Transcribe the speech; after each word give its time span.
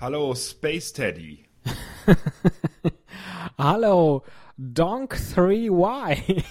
Hallo, 0.00 0.34
Space 0.34 0.94
Teddy. 0.94 1.44
Hallo, 3.58 4.24
Donk3Y. 4.58 6.42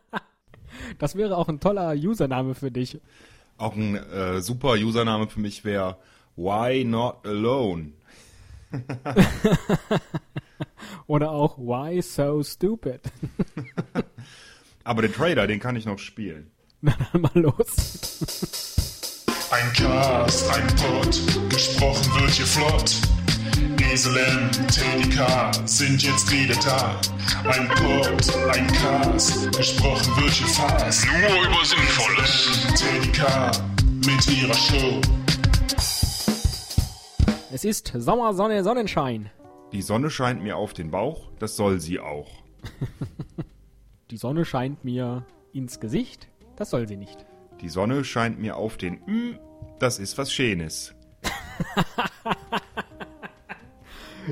das 0.98 1.16
wäre 1.16 1.38
auch 1.38 1.48
ein 1.48 1.60
toller 1.60 1.94
Username 1.94 2.54
für 2.54 2.70
dich. 2.70 3.00
Auch 3.56 3.74
ein 3.74 3.94
äh, 3.96 4.42
super 4.42 4.72
Username 4.72 5.28
für 5.28 5.40
mich 5.40 5.64
wäre 5.64 5.96
Why 6.36 6.84
Not 6.84 7.26
Alone? 7.26 7.92
Oder 11.06 11.30
auch 11.30 11.56
Why 11.56 12.02
So 12.02 12.42
Stupid? 12.42 13.00
Aber 14.84 15.00
den 15.00 15.14
Trader, 15.14 15.46
den 15.46 15.58
kann 15.58 15.74
ich 15.76 15.86
noch 15.86 15.98
spielen. 15.98 16.50
Na 16.82 16.94
dann 17.12 17.22
mal 17.22 17.30
los. 17.34 18.75
Ein 19.50 19.72
Cast, 19.74 20.50
ein 20.50 20.66
Pod, 20.66 21.50
gesprochen 21.50 22.20
wird 22.20 22.30
hier 22.32 22.46
flott. 22.46 22.96
Esel 23.92 24.16
M, 24.16 24.50
Teddy 24.66 25.08
K 25.08 25.52
sind 25.64 26.02
jetzt 26.02 26.32
wieder 26.32 26.56
da. 26.64 27.00
Ein 27.48 27.68
Pod, 27.68 28.36
ein 28.52 28.66
Cast, 28.66 29.56
gesprochen 29.56 30.16
wird 30.20 30.32
hier 30.32 30.48
fast. 30.48 31.06
Nur 31.06 31.46
über 31.46 31.64
Sinnvolles. 31.64 32.66
Teddy 32.74 33.12
K 33.12 33.52
mit 34.04 34.26
ihrer 34.28 34.54
Show. 34.54 35.00
Es 37.52 37.64
ist 37.64 37.92
Sommer, 37.96 38.34
Sonne, 38.34 38.64
Sonnenschein. 38.64 39.30
Die 39.72 39.82
Sonne 39.82 40.10
scheint 40.10 40.42
mir 40.42 40.56
auf 40.56 40.72
den 40.72 40.90
Bauch, 40.90 41.28
das 41.38 41.54
soll 41.56 41.78
sie 41.78 42.00
auch. 42.00 42.42
Die 44.10 44.16
Sonne 44.16 44.44
scheint 44.44 44.84
mir 44.84 45.24
ins 45.52 45.78
Gesicht. 45.78 46.28
Das 46.56 46.70
soll 46.70 46.88
sie 46.88 46.96
nicht. 46.96 47.26
Die 47.60 47.68
Sonne 47.68 48.04
scheint 48.04 48.38
mir 48.38 48.56
auf 48.56 48.76
den 48.76 48.94
mm, 49.06 49.38
das 49.78 49.98
ist 49.98 50.16
was 50.18 50.32
Schönes. 50.32 50.94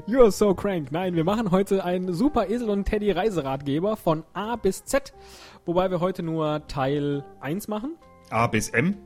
You're 0.08 0.30
so 0.30 0.54
crank. 0.54 0.90
Nein, 0.90 1.14
wir 1.14 1.24
machen 1.24 1.50
heute 1.50 1.84
einen 1.84 2.12
super 2.12 2.48
Esel 2.48 2.68
und 2.68 2.84
Teddy 2.84 3.12
Reiseratgeber 3.12 3.96
von 3.96 4.24
A 4.32 4.56
bis 4.56 4.84
Z. 4.84 5.12
Wobei 5.64 5.90
wir 5.90 6.00
heute 6.00 6.22
nur 6.22 6.66
Teil 6.66 7.24
1 7.40 7.68
machen. 7.68 7.96
A 8.30 8.46
bis 8.46 8.70
M. 8.70 8.96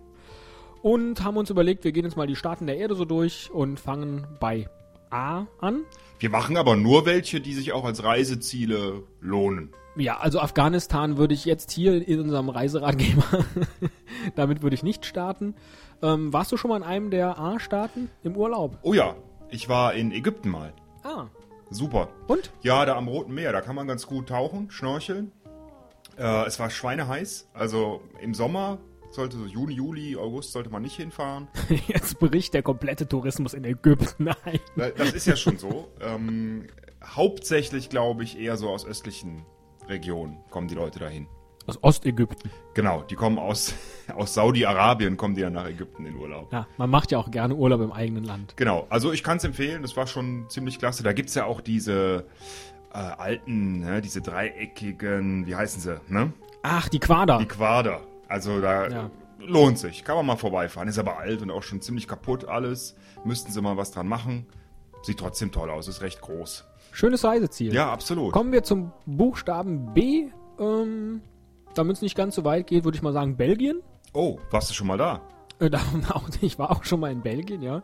Und 0.80 1.22
haben 1.22 1.36
uns 1.36 1.50
überlegt, 1.50 1.84
wir 1.84 1.92
gehen 1.92 2.05
jetzt 2.05 2.16
mal 2.16 2.27
die 2.27 2.36
Staaten 2.36 2.66
der 2.66 2.78
Erde 2.78 2.94
so 2.94 3.05
durch 3.05 3.50
und 3.50 3.78
fangen 3.78 4.27
bei 4.41 4.69
A 5.11 5.47
an. 5.61 5.84
Wir 6.19 6.31
machen 6.31 6.56
aber 6.56 6.77
nur 6.77 7.06
welche, 7.06 7.41
die 7.41 7.55
sich 7.55 7.73
auch 7.73 7.84
als 7.84 8.03
Reiseziele 8.03 9.03
lohnen. 9.20 9.73
Ja, 9.97 10.19
also 10.19 10.41
Afghanistan 10.41 11.17
würde 11.17 11.34
ich 11.34 11.45
jetzt 11.45 11.70
hier 11.73 12.06
in 12.06 12.20
unserem 12.20 12.48
Reiseratgeber, 12.48 13.45
damit 14.36 14.62
würde 14.62 14.75
ich 14.75 14.83
nicht 14.84 15.06
starten. 15.06 15.55
Ähm, 16.03 16.33
warst 16.33 16.53
du 16.53 16.56
schon 16.56 16.70
mal 16.70 16.77
in 16.77 16.83
einem 16.84 17.11
der 17.11 17.39
A-Staaten 17.39 18.09
im 18.23 18.36
Urlaub? 18.36 18.79
Oh 18.83 18.95
ja, 18.95 19.17
ich 19.51 19.69
war 19.69 19.95
in 19.95 20.12
Ägypten 20.12 20.51
mal. 20.51 20.73
Ah, 21.03 21.27
Super. 21.70 22.09
und? 22.29 22.53
Ja, 22.62 22.84
da 22.86 22.97
am 22.97 23.09
Roten 23.09 23.34
Meer, 23.34 23.53
da 23.53 23.61
kann 23.61 23.75
man 23.75 23.89
ganz 23.89 24.06
gut 24.06 24.29
tauchen, 24.29 24.70
schnorcheln. 24.70 25.33
Äh, 26.17 26.47
es 26.47 26.59
war 26.61 26.70
schweineheiß, 26.70 27.51
also 27.53 28.03
im 28.20 28.34
Sommer 28.34 28.79
sollte 29.19 29.36
so 29.36 29.47
Juni, 29.47 29.74
Juli, 29.74 30.16
August 30.16 30.52
sollte 30.52 30.70
man 30.70 30.83
nicht 30.83 30.97
hinfahren. 30.97 31.48
Jetzt 31.88 32.20
bricht 32.20 32.55
der 32.55 32.62
komplette 32.62 33.08
Tourismus 33.08 33.52
in 33.52 33.64
Ägypten 33.64 34.28
ein. 34.44 34.61
Weil 34.77 34.92
Das 34.92 35.12
ist 35.12 35.27
ja 35.27 35.34
schon 35.34 35.58
so. 35.58 35.88
Ähm, 36.00 36.69
hauptsächlich 37.05 37.91
glaube 37.91 38.22
ich 38.22 38.39
eher 38.39 38.56
so 38.56 38.69
aus 38.70 38.86
östlichen 38.86 39.44
Regionen 39.89 40.39
kommen 40.50 40.69
die 40.69 40.77
Leute 40.77 41.00
dahin. 41.00 41.27
Aus 41.66 41.83
Ostägypten. 41.83 42.48
Genau, 42.74 43.02
die 43.02 43.16
kommen 43.16 43.39
aus, 43.39 43.74
aus 44.14 44.34
Saudi-Arabien, 44.34 45.16
kommen 45.16 45.34
die 45.34 45.42
dann 45.42 45.52
nach 45.52 45.66
Ägypten 45.66 46.06
in 46.06 46.14
Urlaub. 46.14 46.52
Ja, 46.52 46.69
man 46.77 46.89
macht 46.89 47.11
ja 47.11 47.19
auch 47.19 47.30
gerne 47.30 47.56
Urlaub 47.56 47.80
im 47.80 47.92
eigenen 47.92 48.22
Land. 48.22 48.56
Genau, 48.56 48.86
also 48.89 49.12
ich 49.12 49.24
kann 49.24 49.39
es 49.39 49.44
empfehlen, 49.44 49.83
das 49.83 49.96
war 49.96 50.06
schon 50.06 50.48
ziemlich 50.48 50.78
klasse. 50.78 51.02
Da 51.02 51.12
gibt's 51.12 51.34
ja 51.34 51.44
auch 51.44 51.61
diese 51.61 52.24
äh, 52.92 52.98
alten, 52.98 53.80
ne, 53.80 54.00
diese 54.00 54.22
dreieckigen, 54.22 55.46
wie 55.46 55.56
heißen 55.56 55.80
sie, 55.80 56.00
ne? 56.08 56.33
Ach, 56.62 56.89
die 56.89 57.00
Quader. 57.00 57.39
Die 57.39 57.46
Quader. 57.46 58.00
Also 58.28 58.61
da 58.61 58.89
Ja. 58.89 59.11
lohnt 59.39 59.78
sich, 59.78 60.05
kann 60.05 60.16
man 60.16 60.27
mal 60.27 60.36
vorbeifahren. 60.36 60.89
Ist 60.89 60.98
aber 60.98 61.18
alt 61.18 61.42
und 61.42 61.50
auch 61.50 61.62
schon 61.62 61.80
ziemlich 61.80 62.06
kaputt 62.06 62.46
alles. 62.46 62.94
Müssten 63.24 63.50
sie 63.52 63.61
mal 63.62 63.77
was 63.77 63.90
dran 63.90 64.06
machen. 64.08 64.46
Sieht 65.02 65.18
trotzdem 65.18 65.52
toll 65.52 65.70
aus, 65.70 65.89
ist 65.89 66.02
recht 66.02 66.20
groß. 66.20 66.64
Schönes 66.92 67.24
Reiseziel. 67.24 67.72
Ja, 67.72 67.92
absolut. 67.92 68.33
Kommen 68.33 68.52
wir 68.52 68.62
zum 68.64 68.92
Buchstaben 69.06 69.92
B. 69.94 70.28
Ähm, 70.58 71.20
Damit 71.74 71.96
es 71.96 72.02
nicht 72.02 72.17
ganz 72.17 72.34
so 72.34 72.44
weit 72.44 72.67
geht, 72.67 72.84
würde 72.84 72.96
ich 72.96 73.02
mal 73.02 73.12
sagen 73.12 73.36
Belgien. 73.36 73.80
Oh, 74.12 74.38
warst 74.50 74.70
du 74.70 74.74
schon 74.74 74.88
mal 74.88 74.98
da? 74.98 75.20
Äh, 75.61 75.70
ich 76.40 76.58
war 76.58 76.72
auch 76.72 76.83
schon 76.84 76.98
mal 76.98 77.12
in 77.12 77.20
Belgien, 77.22 77.62
ja. 77.62 77.83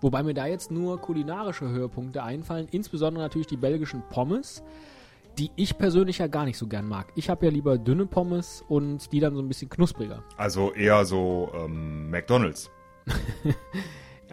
Wobei 0.00 0.22
mir 0.22 0.34
da 0.34 0.46
jetzt 0.46 0.70
nur 0.70 1.00
kulinarische 1.00 1.68
Höhepunkte 1.68 2.22
einfallen, 2.22 2.68
insbesondere 2.70 3.24
natürlich 3.24 3.46
die 3.48 3.56
belgischen 3.56 4.02
Pommes, 4.10 4.62
die 5.38 5.50
ich 5.56 5.78
persönlich 5.78 6.18
ja 6.18 6.26
gar 6.26 6.44
nicht 6.44 6.58
so 6.58 6.66
gern 6.66 6.86
mag. 6.86 7.12
Ich 7.16 7.30
habe 7.30 7.46
ja 7.46 7.52
lieber 7.52 7.78
dünne 7.78 8.06
Pommes 8.06 8.64
und 8.68 9.12
die 9.12 9.20
dann 9.20 9.34
so 9.34 9.40
ein 9.40 9.48
bisschen 9.48 9.70
knuspriger. 9.70 10.22
Also 10.36 10.72
eher 10.72 11.04
so 11.04 11.50
ähm, 11.54 12.10
McDonalds. 12.10 12.70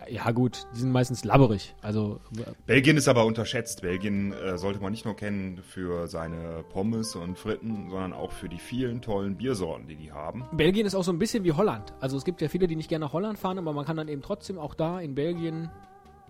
Ja, 0.09 0.31
gut, 0.31 0.65
die 0.73 0.79
sind 0.79 0.91
meistens 0.91 1.23
labberig. 1.23 1.75
Also 1.81 2.19
äh, 2.37 2.51
Belgien 2.65 2.97
ist 2.97 3.07
aber 3.07 3.25
unterschätzt. 3.25 3.81
Belgien 3.81 4.33
äh, 4.33 4.57
sollte 4.57 4.79
man 4.79 4.91
nicht 4.91 5.05
nur 5.05 5.15
kennen 5.15 5.61
für 5.61 6.07
seine 6.07 6.63
Pommes 6.69 7.15
und 7.15 7.37
Fritten, 7.37 7.89
sondern 7.89 8.13
auch 8.13 8.31
für 8.31 8.49
die 8.49 8.57
vielen 8.57 9.01
tollen 9.01 9.37
Biersorten, 9.37 9.87
die 9.87 9.95
die 9.95 10.11
haben. 10.11 10.45
Belgien 10.53 10.85
ist 10.85 10.95
auch 10.95 11.03
so 11.03 11.11
ein 11.11 11.19
bisschen 11.19 11.43
wie 11.43 11.51
Holland. 11.51 11.93
Also 11.99 12.17
es 12.17 12.25
gibt 12.25 12.41
ja 12.41 12.47
viele, 12.47 12.67
die 12.67 12.75
nicht 12.75 12.89
gerne 12.89 13.05
nach 13.05 13.13
Holland 13.13 13.37
fahren, 13.37 13.59
aber 13.59 13.73
man 13.73 13.85
kann 13.85 13.97
dann 13.97 14.07
eben 14.07 14.21
trotzdem 14.21 14.57
auch 14.57 14.73
da 14.73 14.99
in 14.99 15.15
Belgien 15.15 15.69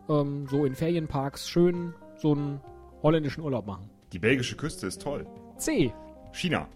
ähm, 0.09 0.47
so 0.49 0.65
in 0.65 0.75
Ferienparks 0.75 1.47
schön 1.47 1.93
so 2.17 2.33
einen 2.33 2.61
holländischen 3.01 3.43
Urlaub 3.43 3.65
machen. 3.65 3.89
Die 4.13 4.19
belgische 4.19 4.55
Küste 4.57 4.87
ist 4.87 5.01
toll. 5.01 5.25
C. 5.57 5.93
China 6.31 6.67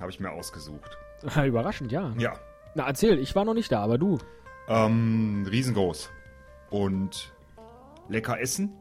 habe 0.00 0.10
ich 0.10 0.20
mir 0.20 0.30
ausgesucht. 0.30 0.96
Überraschend, 1.44 1.92
ja. 1.92 2.12
Ja, 2.18 2.38
Na 2.74 2.86
erzähl, 2.86 3.18
ich 3.18 3.34
war 3.34 3.44
noch 3.44 3.54
nicht 3.54 3.70
da, 3.70 3.82
aber 3.82 3.98
du. 3.98 4.18
ähm, 4.68 5.46
riesengroß 5.50 6.10
und 6.70 7.32
lecker 8.08 8.40
essen. 8.40 8.72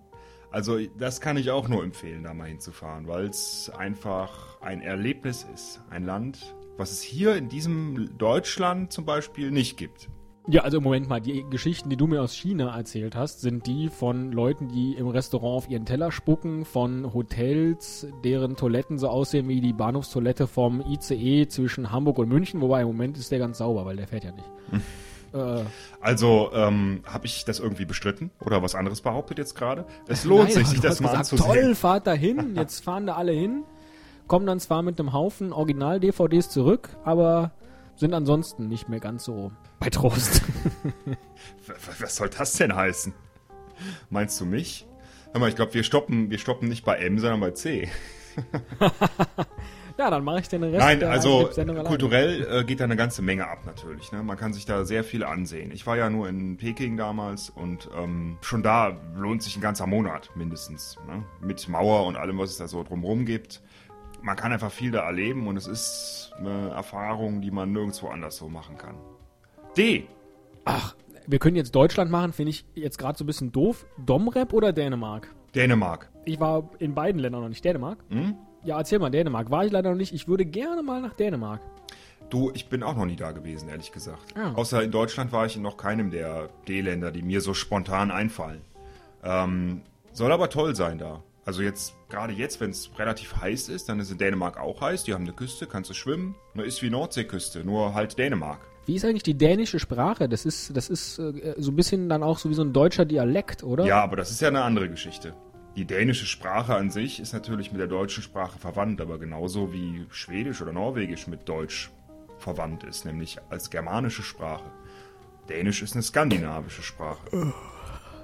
Also 0.52 0.80
das 0.98 1.22
kann 1.22 1.38
ich 1.38 1.52
auch 1.52 1.68
nur 1.68 1.84
empfehlen, 1.84 2.24
da 2.24 2.34
mal 2.34 2.48
hinzufahren, 2.48 3.08
weil 3.08 3.26
es 3.26 3.70
einfach 3.78 4.60
ein 4.62 4.82
Erlebnis 4.82 5.46
ist. 5.54 5.82
Ein 5.92 6.06
Land, 6.06 6.56
was 6.78 6.92
es 6.92 7.02
hier 7.04 7.36
in 7.36 7.50
diesem 7.50 8.18
Deutschland 8.18 8.92
zum 8.92 9.06
Beispiel 9.06 9.52
nicht 9.52 9.78
gibt. 9.78 10.10
Ja, 10.52 10.64
also 10.64 10.78
im 10.78 10.84
Moment 10.84 11.08
mal, 11.08 11.22
die 11.22 11.46
Geschichten, 11.48 11.90
die 11.90 11.96
du 11.96 12.08
mir 12.08 12.24
aus 12.24 12.34
China 12.34 12.76
erzählt 12.76 13.16
hast, 13.16 13.42
sind 13.42 13.68
die 13.68 13.88
von 13.90 14.32
Leuten, 14.32 14.68
die 14.68 14.94
im 14.96 15.08
Restaurant 15.08 15.58
auf 15.58 15.70
ihren 15.70 15.86
Teller 15.86 16.12
spucken, 16.12 16.66
von 16.66 17.14
Hotels, 17.14 18.08
deren 18.24 18.56
Toiletten 18.56 18.98
so 18.98 19.10
aussehen 19.10 19.48
wie 19.48 19.62
die 19.62 19.74
Bahnhofstoilette 19.74 20.48
vom 20.48 20.82
ICE 20.82 21.48
zwischen 21.48 21.92
Hamburg 21.92 22.18
und 22.18 22.30
München, 22.30 22.62
wobei 22.62 22.82
im 22.82 22.88
Moment 22.88 23.16
ist 23.20 23.32
der 23.32 23.38
ganz 23.38 23.60
sauber, 23.60 23.86
weil 23.86 23.98
der 23.98 24.08
fährt 24.08 24.24
ja 24.24 24.32
nicht. 24.32 24.50
äh, 25.34 25.66
Also 26.02 26.50
ähm, 26.52 27.02
habe 27.06 27.28
ich 27.28 27.46
das 27.46 27.60
irgendwie 27.60 27.86
bestritten 27.86 28.32
oder 28.44 28.64
was 28.64 28.74
anderes 28.74 29.02
behauptet 29.02 29.38
jetzt 29.38 29.54
gerade? 29.54 29.86
Es 30.08 30.26
lohnt 30.26 30.46
nein, 30.46 30.54
sich, 30.54 30.68
sich 30.68 30.80
das 30.80 31.00
mal 31.00 31.10
gesagt, 31.10 31.32
anzusehen. 31.32 31.64
Toll, 31.64 31.76
fahrt 31.76 32.08
da 32.08 32.14
hin, 32.14 32.56
jetzt 32.56 32.84
fahren 32.84 33.06
da 33.06 33.14
alle 33.14 33.34
hin, 33.34 33.66
kommen 34.26 34.48
dann 34.48 34.60
zwar 34.60 34.82
mit 34.82 35.00
einem 35.00 35.14
Haufen 35.14 35.54
Original-DVDs 35.54 36.50
zurück, 36.50 36.90
aber 37.04 37.52
sind 38.00 38.14
ansonsten 38.14 38.70
nicht 38.70 38.88
mehr 38.88 39.02
ganz 39.02 39.26
so 39.26 39.52
bei 39.80 39.90
Trost. 39.90 40.42
Was 42.00 42.16
soll 42.16 42.30
das 42.30 42.54
denn 42.54 42.74
heißen? 42.74 43.14
Meinst 44.10 44.40
du 44.40 44.46
mich? 44.46 44.88
Hör 45.34 45.42
mal, 45.42 45.50
ich 45.50 45.56
glaube, 45.56 45.74
wir 45.74 45.84
stoppen, 45.84 46.32
wir 46.32 46.38
stoppen 46.40 46.70
nicht 46.70 46.86
bei 46.86 46.96
M, 46.96 47.20
sondern 47.20 47.42
bei 47.42 47.52
C. 47.52 47.90
ja, 49.98 50.10
dann 50.10 50.24
mache 50.24 50.40
ich 50.40 50.48
den 50.48 50.64
Rest 50.64 50.80
Nein, 50.80 51.04
also 51.04 51.50
kulturell 51.84 52.48
äh, 52.50 52.64
geht 52.64 52.80
da 52.80 52.86
eine 52.86 52.96
ganze 52.96 53.22
Menge 53.22 53.48
ab 53.48 53.66
natürlich. 53.66 54.14
Ne? 54.14 54.24
Man 54.24 54.38
kann 54.38 54.54
sich 54.54 54.66
da 54.66 54.86
sehr 54.86 55.04
viel 55.04 55.26
ansehen. 55.26 55.72
Ich 55.72 55.86
war 55.86 55.98
ja 55.98 56.10
nur 56.10 56.30
in 56.30 56.56
Peking 56.56 56.96
damals 56.96 57.50
und 57.50 57.90
ähm, 57.98 58.38
schon 58.42 58.64
da 58.64 58.98
lohnt 59.16 59.44
sich 59.44 59.58
ein 59.58 59.62
ganzer 59.62 59.88
Monat 59.88 60.30
mindestens. 60.36 60.98
Ne? 61.06 61.26
Mit 61.42 61.68
Mauer 61.68 62.06
und 62.06 62.16
allem, 62.16 62.38
was 62.38 62.52
es 62.52 62.58
da 62.58 62.70
so 62.70 62.82
drumherum 62.82 63.26
gibt. 63.26 63.62
Man 64.22 64.36
kann 64.36 64.52
einfach 64.52 64.72
viel 64.72 64.92
da 64.92 65.02
erleben 65.02 65.48
und 65.48 65.58
es 65.58 65.68
ist 65.68 66.32
eine 66.38 66.70
Erfahrung, 66.70 67.42
die 67.42 67.52
man 67.52 67.72
nirgendwo 67.72 68.08
anders 68.08 68.38
so 68.38 68.50
machen 68.50 68.78
kann. 68.78 68.96
D. 69.78 70.08
Ach, 70.66 70.96
wir 71.26 71.40
können 71.40 71.56
jetzt 71.56 71.74
Deutschland 71.76 72.12
machen, 72.12 72.34
finde 72.34 72.52
ich 72.52 72.66
jetzt 72.76 72.98
gerade 72.98 73.18
so 73.18 73.24
ein 73.24 73.28
bisschen 73.28 73.52
doof. 73.52 73.86
Domrep 73.98 74.54
oder 74.54 74.74
Dänemark? 74.74 75.34
Dänemark. 75.56 76.10
Ich 76.26 76.40
war 76.40 76.70
in 76.80 76.94
beiden 76.94 77.20
Ländern 77.20 77.42
noch 77.42 77.50
nicht. 77.50 77.64
Dänemark? 77.64 78.00
Hm? 78.10 78.36
Ja, 78.64 78.78
erzähl 78.78 79.00
mal, 79.00 79.10
Dänemark. 79.10 79.50
War 79.52 79.66
ich 79.66 79.72
leider 79.72 79.92
noch 79.92 79.98
nicht. 79.98 80.14
Ich 80.14 80.28
würde 80.28 80.46
gerne 80.46 80.84
mal 80.84 81.02
nach 81.02 81.14
Dänemark. 81.14 81.62
Du, 82.30 82.52
ich 82.54 82.68
bin 82.68 82.84
auch 82.84 82.96
noch 82.96 83.06
nie 83.06 83.16
da 83.16 83.32
gewesen, 83.32 83.70
ehrlich 83.70 83.92
gesagt. 83.92 84.36
Ah. 84.36 84.52
Außer 84.54 84.84
in 84.84 84.92
Deutschland 84.92 85.32
war 85.32 85.46
ich 85.46 85.56
in 85.56 85.64
noch 85.64 85.78
keinem 85.78 86.12
der 86.12 86.50
D-Länder, 86.68 87.12
die 87.12 87.24
mir 87.24 87.42
so 87.42 87.54
spontan 87.54 88.12
einfallen. 88.12 88.62
Ähm, 89.24 89.82
soll 90.12 90.32
aber 90.32 90.50
toll 90.50 90.76
sein 90.76 90.98
da. 90.98 91.24
Also 91.46 91.62
jetzt, 91.62 91.96
gerade 92.10 92.34
jetzt, 92.34 92.60
wenn 92.60 92.70
es 92.70 92.92
relativ 92.98 93.36
heiß 93.38 93.70
ist, 93.70 93.90
dann 93.90 94.00
ist 94.00 94.12
in 94.12 94.18
Dänemark 94.18 94.60
auch 94.60 94.82
heiß. 94.82 95.04
Die 95.04 95.14
haben 95.14 95.24
eine 95.24 95.34
Küste, 95.34 95.66
kannst 95.66 95.90
du 95.90 95.94
schwimmen. 95.94 96.36
Ne, 96.54 96.64
Ist 96.64 96.82
wie 96.82 96.90
Nordseeküste, 96.90 97.64
nur 97.64 97.94
halt 97.94 98.18
Dänemark. 98.18 98.60
Wie 98.86 98.96
ist 98.96 99.06
eigentlich 99.06 99.24
die 99.24 99.38
dänische 99.38 99.80
Sprache? 99.80 100.28
Das 100.28 100.46
ist, 100.46 100.76
das 100.76 100.90
ist 100.90 101.20
äh, 101.20 101.54
so 101.58 101.72
ein 101.72 101.76
bisschen 101.76 102.10
dann 102.10 102.24
auch 102.24 102.38
so 102.40 102.50
wie 102.50 102.54
so 102.56 102.64
ein 102.64 102.74
deutscher 102.74 103.06
Dialekt, 103.06 103.64
oder? 103.64 103.86
Ja, 103.86 104.04
aber 104.04 104.16
das 104.16 104.32
ist 104.32 104.42
ja 104.42 104.48
eine 104.48 104.64
andere 104.64 104.90
Geschichte. 104.90 105.34
Die 105.76 105.86
dänische 105.86 106.26
Sprache 106.26 106.76
an 106.76 106.90
sich 106.90 107.20
ist 107.20 107.32
natürlich 107.32 107.72
mit 107.72 107.80
der 107.80 107.88
deutschen 107.88 108.24
Sprache 108.24 108.60
verwandt, 108.60 109.00
aber 109.00 109.20
genauso 109.20 109.72
wie 109.72 110.06
Schwedisch 110.10 110.62
oder 110.62 110.74
Norwegisch 110.74 111.28
mit 111.28 111.48
Deutsch 111.48 111.92
verwandt 112.40 112.84
ist, 112.84 113.06
nämlich 113.06 113.38
als 113.50 113.70
germanische 113.70 114.24
Sprache. 114.24 114.72
Dänisch 115.50 115.82
ist 115.82 115.94
eine 115.94 116.04
skandinavische 116.04 116.82
Sprache. 116.82 117.54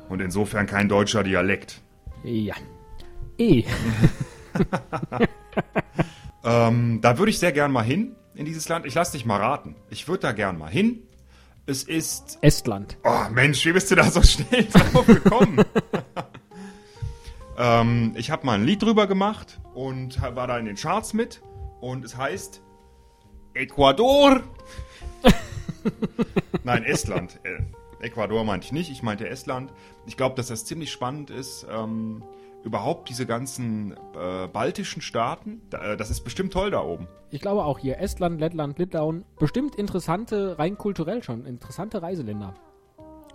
Und 0.10 0.22
insofern 0.22 0.68
kein 0.68 0.90
deutscher 0.90 1.24
Dialekt. 1.24 1.82
Ja. 2.24 2.56
E. 3.38 3.64
Ähm, 6.46 7.02
da 7.02 7.18
würde 7.18 7.32
ich 7.32 7.40
sehr 7.40 7.52
gern 7.52 7.72
mal 7.72 7.84
hin 7.84 8.16
in 8.36 8.46
dieses 8.46 8.70
Land. 8.70 8.86
Ich 8.86 8.94
lass 8.94 9.12
dich 9.12 9.26
mal 9.26 9.42
raten. 9.42 9.76
Ich 9.90 10.08
würde 10.08 10.22
da 10.22 10.32
gern 10.32 10.60
mal 10.60 10.70
hin. 10.70 11.02
Es 11.66 11.84
ist. 11.84 12.38
Estland. 12.42 12.98
Oh 13.04 13.30
Mensch, 13.32 13.66
wie 13.66 13.74
bist 13.74 13.90
du 13.90 13.96
da 13.96 14.12
so 14.12 14.22
schnell 14.22 14.66
drauf 14.72 15.08
gekommen? 15.08 15.66
ähm, 17.58 18.14
ich 18.16 18.30
habe 18.30 18.46
mal 18.46 18.54
ein 18.54 18.64
Lied 18.64 18.84
drüber 18.84 19.08
gemacht 19.08 19.60
und 19.74 20.22
war 20.22 20.46
da 20.46 20.60
in 20.60 20.66
den 20.66 20.76
Charts 20.76 21.14
mit. 21.14 21.42
Und 21.82 22.06
es 22.06 22.16
heißt 22.16 22.62
Ecuador. 23.56 24.42
Nein, 26.64 26.84
Estland. 26.84 27.40
Äh, 27.44 28.06
Ecuador 28.06 28.44
meinte 28.44 28.68
ich 28.68 28.72
nicht, 28.72 28.92
ich 28.92 29.02
meinte 29.02 29.28
Estland. 29.28 29.74
Ich 30.06 30.16
glaube, 30.16 30.36
dass 30.36 30.48
das 30.48 30.66
ziemlich 30.66 30.92
spannend 30.92 31.32
ist. 31.32 31.66
Ähm, 31.68 32.24
überhaupt 32.66 33.08
diese 33.10 33.26
ganzen 33.26 33.94
äh, 34.16 34.48
baltischen 34.48 35.02
Staaten. 35.02 35.62
Äh, 35.72 35.96
das 35.96 36.10
ist 36.10 36.22
bestimmt 36.22 36.52
toll 36.52 36.72
da 36.72 36.82
oben. 36.82 37.08
Ich 37.30 37.40
glaube 37.40 37.64
auch 37.64 37.80
hier 37.80 38.00
Estland, 38.00 38.40
Lettland, 38.40 38.78
Litauen. 38.80 39.24
Bestimmt 39.40 39.76
interessante, 39.76 40.58
rein 40.60 40.78
kulturell 40.78 41.24
schon, 41.24 41.46
interessante 41.46 42.02
Reiseländer. 42.02 42.56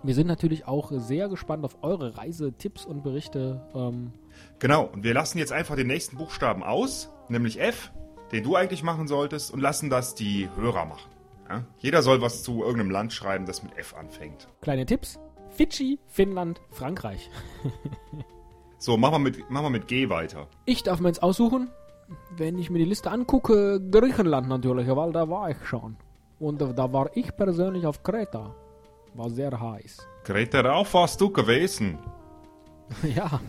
Wir 0.03 0.15
sind 0.15 0.27
natürlich 0.27 0.67
auch 0.67 0.91
sehr 0.95 1.29
gespannt 1.29 1.63
auf 1.63 1.77
eure 1.83 2.17
Reisetipps 2.17 2.85
und 2.85 3.03
Berichte. 3.03 3.61
Ähm, 3.73 4.11
Genau, 4.59 4.85
und 4.85 5.03
wir 5.03 5.13
lassen 5.13 5.37
jetzt 5.37 5.51
einfach 5.51 5.75
den 5.75 5.87
nächsten 5.87 6.17
Buchstaben 6.17 6.63
aus, 6.63 7.09
nämlich 7.29 7.59
F, 7.59 7.91
den 8.31 8.43
du 8.43 8.55
eigentlich 8.55 8.83
machen 8.83 9.07
solltest, 9.07 9.51
und 9.51 9.59
lassen 9.59 9.89
das 9.89 10.15
die 10.15 10.49
Hörer 10.55 10.85
machen. 10.85 11.11
Ja? 11.49 11.65
Jeder 11.77 12.01
soll 12.01 12.21
was 12.21 12.43
zu 12.43 12.61
irgendeinem 12.63 12.91
Land 12.91 13.13
schreiben, 13.13 13.45
das 13.45 13.63
mit 13.63 13.77
F 13.77 13.95
anfängt. 13.95 14.47
kleine 14.61 14.85
Tipps. 14.85 15.19
Fidschi, 15.49 15.99
Finnland, 16.07 16.61
Frankreich. 16.71 17.29
So, 18.81 18.97
machen 18.97 19.13
wir 19.13 19.19
mit, 19.19 19.47
wir 19.47 19.69
mit 19.69 19.87
G 19.87 20.09
weiter. 20.09 20.47
Ich 20.65 20.81
darf 20.81 20.99
mir 21.01 21.09
jetzt 21.09 21.21
aussuchen, 21.21 21.69
wenn 22.35 22.57
ich 22.57 22.71
mir 22.71 22.79
die 22.79 22.85
Liste 22.85 23.11
angucke, 23.11 23.79
Griechenland 23.91 24.47
natürlich, 24.49 24.87
weil 24.87 25.11
da 25.11 25.29
war 25.29 25.51
ich 25.51 25.63
schon. 25.67 25.97
Und 26.39 26.59
da- 26.61 26.91
war 26.91 27.15
ich 27.15 27.35
persönlich 27.35 27.85
auf 27.85 28.01
Kreta. 28.01 28.55
War 29.13 29.29
sehr 29.29 29.51
heiß. 29.61 29.97
Greta, 30.23 30.63
darauf 30.63 30.95
warst 30.95 31.21
du 31.21 31.29
gewesen. 31.29 31.99
ja. 33.15 33.39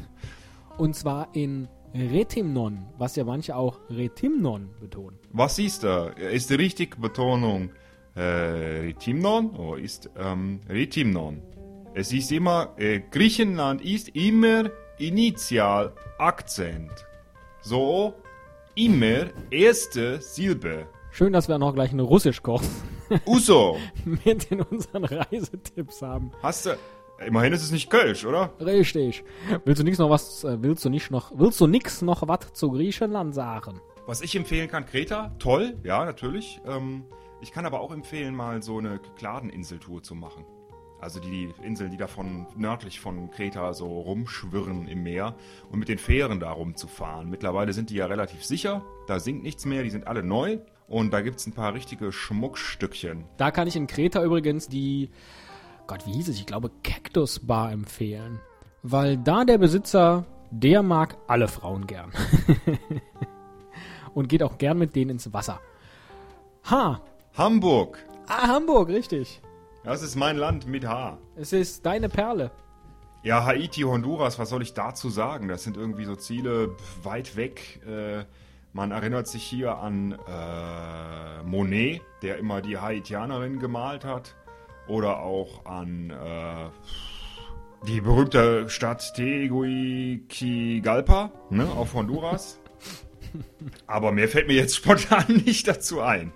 Und 0.77 0.97
zwar 0.97 1.29
in 1.33 1.67
Retimnon, 1.95 2.85
was 2.99 3.17
ja 3.17 3.25
manche 3.25 3.57
auch 3.57 3.79
Retimnon 3.89 4.69
betonen. 4.81 5.19
Was 5.33 5.59
ist 5.59 5.83
da? 5.83 6.09
Ist 6.09 6.51
die 6.51 6.57
richtige 6.57 6.99
Betonung 6.99 7.71
äh, 8.17 8.21
Ritimnon? 8.21 9.57
Oh, 9.57 9.77
ist 9.77 10.11
ähm, 10.15 10.61
Ritimnon. 10.69 11.41
Es 11.95 12.13
ist 12.13 12.31
immer, 12.33 12.75
äh, 12.77 13.01
Griechenland 13.11 13.81
ist 13.81 14.11
immer 14.11 14.65
Initial 15.03 15.93
Akzent. 16.19 16.93
So, 17.61 18.15
immer 18.77 19.31
erste 19.51 20.21
Silbe. 20.21 20.87
Schön, 21.11 21.33
dass 21.33 21.49
wir 21.49 21.59
noch 21.59 21.75
gleich 21.75 21.91
einen 21.91 22.07
Russischkurs 22.07 22.63
Uso. 23.27 23.79
mit 24.05 24.45
in 24.53 24.61
unseren 24.61 25.05
Reisetipps 25.05 26.03
haben. 26.03 26.31
Hast 26.41 26.67
du. 26.67 26.77
Immerhin 27.27 27.53
ist 27.53 27.65
es 27.65 27.73
nicht 27.73 27.91
Kölsch, 27.91 28.25
oder? 28.25 28.53
Richtig. 28.61 29.25
Willst 29.65 29.81
du 29.81 29.85
nix 29.85 29.99
noch 29.99 30.09
was, 30.09 30.45
äh, 30.45 30.63
willst 30.63 30.85
du 30.85 30.89
nicht 30.89 31.11
noch, 31.11 31.33
willst 31.35 31.61
du 31.61 31.67
nix 31.67 32.01
noch 32.03 32.29
was 32.29 32.53
zu 32.53 32.71
Griechenland 32.71 33.35
sagen? 33.35 33.81
Was 34.07 34.23
ich 34.23 34.37
empfehlen 34.37 34.69
kann, 34.69 34.87
Kreta, 34.87 35.35
toll, 35.41 35.79
ja, 35.83 36.05
natürlich. 36.05 36.61
Ähm, 36.65 37.07
ich 37.41 37.51
kann 37.51 37.67
aber 37.67 37.81
auch 37.81 37.91
empfehlen, 37.91 38.37
mal 38.37 38.63
so 38.63 38.79
eine 38.79 39.01
Kykladen-Inseltour 39.01 40.05
zu 40.05 40.15
machen. 40.15 40.45
Also 41.03 41.19
die 41.19 41.53
Inseln, 41.65 41.91
die 41.91 41.97
da 41.97 42.07
von 42.07 42.47
nördlich 42.57 43.01
von 43.01 43.29
Kreta 43.33 43.75
so 43.75 44.01
rumschwirren 44.03 44.87
im 44.87 45.03
Meer 45.03 45.35
und 45.71 45.81
mit 45.81 45.89
den 45.89 45.99
Fähren 45.99 46.39
da 46.39 46.53
rumzufahren. 46.53 47.29
Mittlerweile 47.29 47.73
sind 47.73 47.91
die 47.91 47.97
ja 47.97 48.07
relativ 48.07 48.45
sicher, 48.45 48.83
da 49.09 49.19
sinkt 49.19 49.43
nichts 49.43 49.65
mehr, 49.67 49.83
die 49.83 49.91
sind 49.91 50.07
alle 50.07 50.23
neu 50.23 50.59
und 50.87 51.13
da 51.13 51.21
gibt's 51.21 51.45
ein 51.47 51.55
paar 51.55 51.75
richtige 51.75 52.13
Schmuckstückchen. 52.13 53.25
Da 53.37 53.51
kann 53.51 53.67
ich 53.67 53.75
in 53.75 53.89
Kreta 53.89 54.23
übrigens 54.23 54.69
die, 54.69 55.11
Gott, 55.89 56.07
wie 56.07 56.13
hieß 56.13 56.29
es? 56.29 56.39
Ich 56.39 56.47
glaube, 56.47 56.71
Cactus 56.85 57.41
Bar 57.41 57.73
empfehlen. 57.73 58.39
Weil 58.85 59.17
da 59.19 59.45
der 59.45 59.59
Besitzer, 59.59 60.25
der 60.53 60.85
mag 60.85 61.17
alle 61.27 61.49
Frauen 61.49 61.89
gern. 61.89 62.13
Und 64.15 64.29
geht 64.29 64.43
auch 64.45 64.57
gern 64.57 64.79
mit 64.79 64.95
denen 64.95 65.11
ins 65.11 65.33
Wasser. 65.33 65.61
Ha! 66.71 67.01
Hamburg, 67.35 67.99
Ah, 68.29 68.47
Hamburg, 68.47 68.89
richtig. 68.89 69.43
Das 69.85 70.03
ist 70.03 70.17
mein 70.17 70.37
Land 70.37 70.67
mit 70.67 70.87
H. 70.87 71.19
Es 71.37 71.53
ist 71.53 71.87
deine 71.87 72.09
Perle. 72.09 72.51
Ja, 73.25 73.45
Haiti, 73.45 73.83
Honduras, 73.83 74.37
was 74.39 74.49
soll 74.49 74.63
ich 74.63 74.75
dazu 74.75 75.09
sagen? 75.09 75.47
Das 75.47 75.63
sind 75.63 75.77
irgendwie 75.77 76.05
so 76.05 76.17
Ziele 76.17 76.75
weit 77.03 77.37
weg. 77.37 77.81
Äh, 77.87 78.25
man 78.73 78.91
erinnert 78.91 79.29
sich 79.29 79.45
hier 79.45 79.79
an 79.79 80.13
äh, 80.13 81.43
Monet, 81.45 82.03
der 82.23 82.39
immer 82.39 82.61
die 82.63 82.79
Haitianerin 82.79 83.61
gemalt 83.61 84.05
hat. 84.05 84.35
Oder 84.89 85.21
auch 85.21 85.65
an 85.67 86.11
äh, 86.11 86.71
die 87.87 88.01
berühmte 88.01 88.69
Stadt 88.69 89.15
Tegucigalpa 89.15 91.31
ne, 91.51 91.71
auf 91.71 91.95
Honduras. 91.95 92.59
Aber 93.87 94.11
mehr 94.11 94.29
fällt 94.29 94.49
mir 94.49 94.57
jetzt 94.57 94.75
spontan 94.77 95.27
nicht 95.45 95.69
dazu 95.69 96.01
ein. 96.01 96.33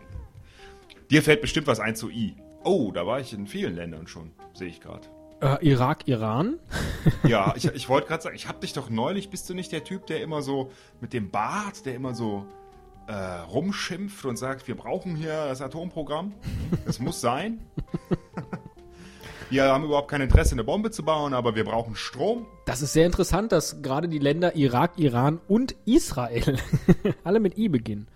Dir 1.11 1.23
fällt 1.23 1.41
bestimmt 1.41 1.67
was 1.67 1.81
ein 1.81 1.97
zu 1.97 2.11
I. 2.11 2.37
Oh, 2.67 2.91
da 2.91 3.07
war 3.07 3.21
ich 3.21 3.33
in 3.33 3.47
vielen 3.47 3.77
Ländern 3.77 4.09
schon, 4.09 4.33
sehe 4.53 4.67
ich 4.67 4.81
gerade. 4.81 5.07
Äh, 5.41 5.65
Irak, 5.65 6.09
Iran. 6.09 6.59
Ja, 7.23 7.55
ich, 7.57 7.65
ich 7.75 7.89
wollte 7.89 8.09
gerade 8.09 8.25
sagen, 8.25 8.35
ich 8.35 8.49
hab 8.49 8.61
dich 8.61 8.73
doch 8.73 8.91
neulich, 8.91 9.31
bist 9.31 9.49
du 9.49 9.55
nicht 9.55 9.71
der 9.71 9.85
Typ, 9.85 10.07
der 10.09 10.21
immer 10.21 10.43
so 10.43 10.73
mit 11.01 11.13
dem 11.13 11.31
Bart, 11.31 11.87
der 11.87 11.95
immer 11.95 12.15
so 12.15 12.45
äh, 13.07 13.13
rumschimpft 13.13 14.25
und 14.25 14.37
sagt, 14.37 14.67
wir 14.67 14.77
brauchen 14.77 15.15
hier 15.15 15.47
das 15.47 15.61
Atomprogramm? 15.61 16.35
Das 16.85 16.99
muss 16.99 17.21
sein. 17.21 17.61
Wir 19.49 19.67
haben 19.67 19.85
überhaupt 19.85 20.11
kein 20.11 20.23
Interesse, 20.23 20.55
eine 20.55 20.65
Bombe 20.65 20.91
zu 20.91 21.05
bauen, 21.05 21.33
aber 21.33 21.55
wir 21.55 21.65
brauchen 21.65 21.95
Strom. 21.95 22.49
Das 22.65 22.83
ist 22.83 22.95
sehr 22.95 23.07
interessant, 23.07 23.53
dass 23.53 23.81
gerade 23.81 24.09
die 24.09 24.19
Länder 24.19 24.57
Irak, 24.57 24.95
Iran 24.97 25.39
und 25.47 25.77
Israel 25.85 26.59
alle 27.23 27.39
mit 27.39 27.57
I 27.57 27.69
beginnen. 27.69 28.09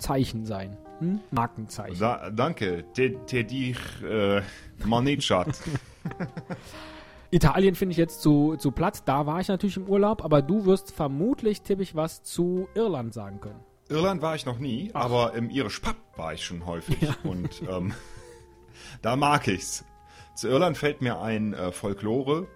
Markenzeichen 0.00 0.46
sein. 0.46 0.76
Hm? 1.00 1.20
Markenzeichen. 1.30 1.98
Da, 1.98 2.30
danke, 2.30 2.84
te, 2.94 3.16
te 3.26 3.44
dich 3.44 3.78
äh. 4.02 4.40
Italien 7.30 7.74
finde 7.74 7.92
ich 7.92 7.98
jetzt 7.98 8.22
zu, 8.22 8.56
zu 8.56 8.72
platt. 8.72 9.02
Da 9.04 9.26
war 9.26 9.40
ich 9.40 9.48
natürlich 9.48 9.76
im 9.76 9.86
Urlaub, 9.86 10.24
aber 10.24 10.42
du 10.42 10.64
wirst 10.64 10.92
vermutlich, 10.92 11.62
tippe 11.62 11.82
ich, 11.82 11.94
was 11.94 12.22
zu 12.22 12.68
Irland 12.74 13.12
sagen 13.12 13.40
können. 13.40 13.60
Irland 13.88 14.22
war 14.22 14.34
ich 14.34 14.46
noch 14.46 14.58
nie, 14.58 14.90
aber 14.94 15.34
im 15.34 15.50
irisch 15.50 15.80
Pub 15.80 15.96
war 16.16 16.32
ich 16.32 16.44
schon 16.44 16.64
häufig. 16.64 16.96
Und 17.24 17.62
ähm, 17.68 17.92
da 19.02 19.16
mag 19.16 19.46
ich's. 19.48 19.84
Zu 20.34 20.48
Irland 20.48 20.78
fällt 20.78 21.02
mir 21.02 21.20
ein 21.20 21.52
äh, 21.52 21.72
Folklore, 21.72 22.46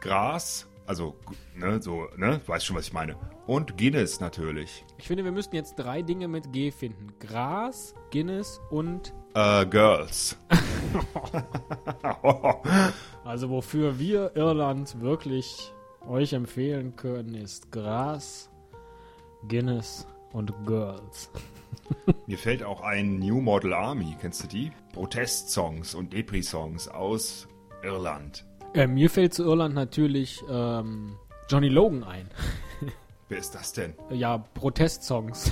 Gras, 0.00 0.66
also 0.88 1.14
ne, 1.54 1.80
so, 1.82 2.08
ne, 2.16 2.40
weißt 2.46 2.64
schon, 2.64 2.74
was 2.76 2.86
ich 2.86 2.92
meine. 2.92 3.14
Und 3.46 3.76
Guinness 3.76 4.20
natürlich. 4.20 4.84
Ich 4.96 5.06
finde, 5.06 5.22
wir 5.22 5.32
müssten 5.32 5.54
jetzt 5.54 5.74
drei 5.76 6.00
Dinge 6.02 6.28
mit 6.28 6.52
G 6.52 6.70
finden. 6.70 7.12
Gras, 7.20 7.94
Guinness 8.10 8.60
und... 8.70 9.12
Äh, 9.34 9.66
Girls. 9.66 10.36
Also 13.24 13.50
wofür 13.50 13.98
wir 13.98 14.34
Irland 14.36 15.02
wirklich 15.02 15.74
euch 16.08 16.32
empfehlen 16.32 16.96
können, 16.96 17.34
ist 17.34 17.70
Gras, 17.70 18.48
Guinness 19.46 20.06
und 20.32 20.54
Girls. 20.64 21.30
Mir 22.26 22.38
fällt 22.38 22.62
auch 22.62 22.80
ein 22.80 23.18
New 23.18 23.42
Model 23.42 23.74
Army, 23.74 24.16
kennst 24.18 24.44
du 24.44 24.48
die? 24.48 24.72
Protestsongs 24.94 25.94
und 25.94 26.14
Depri-Songs 26.14 26.88
aus 26.88 27.48
Irland. 27.82 28.47
Äh, 28.78 28.86
mir 28.86 29.10
fällt 29.10 29.34
zu 29.34 29.42
Irland 29.42 29.74
natürlich 29.74 30.40
ähm, 30.48 31.16
Johnny 31.48 31.68
Logan 31.68 32.04
ein. 32.04 32.30
Wer 33.28 33.38
ist 33.38 33.52
das 33.52 33.72
denn? 33.72 33.92
Ja, 34.10 34.38
Protestsongs 34.54 35.50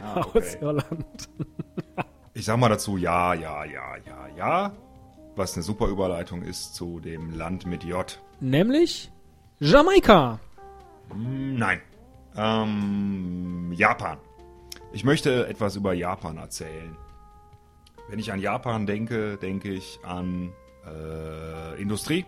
Ah, 0.00 0.20
aus 0.32 0.54
Irland. 0.60 1.28
Ich 2.34 2.44
sag 2.44 2.58
mal 2.60 2.68
dazu 2.68 2.96
ja, 2.98 3.34
ja, 3.34 3.64
ja, 3.64 3.96
ja, 4.06 4.28
ja. 4.36 4.72
Was 5.34 5.54
eine 5.54 5.64
super 5.64 5.88
Überleitung 5.88 6.42
ist 6.42 6.76
zu 6.76 7.00
dem 7.00 7.34
Land 7.34 7.66
mit 7.66 7.82
J. 7.82 8.16
Nämlich 8.38 9.10
Jamaika. 9.58 10.38
Hm, 11.10 11.56
Nein. 11.56 11.80
Ähm, 12.36 13.72
Japan. 13.72 14.18
Ich 14.92 15.02
möchte 15.02 15.48
etwas 15.48 15.74
über 15.74 15.94
Japan 15.94 16.36
erzählen. 16.36 16.96
Wenn 18.08 18.20
ich 18.20 18.30
an 18.30 18.38
Japan 18.38 18.86
denke, 18.86 19.36
denke 19.36 19.70
ich 19.72 19.98
an 20.04 20.52
äh, 20.86 21.80
Industrie, 21.80 22.24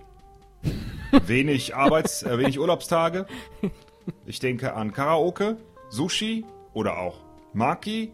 wenig 1.27 1.75
Arbeits-, 1.75 2.23
äh, 2.23 2.39
wenig 2.39 2.59
Urlaubstage. 2.59 3.27
Ich 4.27 4.41
denke 4.41 4.75
an 4.75 4.93
Karaoke, 4.93 5.57
Sushi 5.91 6.45
oder 6.73 6.99
auch 6.99 7.21
Maki. 7.53 8.13